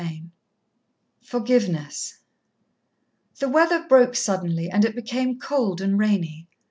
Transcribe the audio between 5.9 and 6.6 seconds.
rainy.